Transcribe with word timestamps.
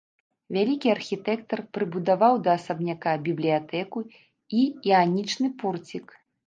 Вялікі 0.55 0.87
архітэктар 0.93 1.59
прыбудаваў 1.79 2.33
да 2.47 2.51
асабняка 2.63 3.11
бібліятэку 3.31 3.99
і 4.63 4.69
іанічны 4.93 5.47
порцік. 5.65 6.05